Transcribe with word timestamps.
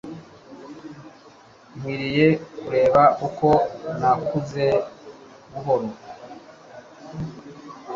nkwiriye 1.75 2.27
kureba 2.57 3.03
uko 3.27 3.49
nakuze 3.99 4.65
buhoro 5.51 5.87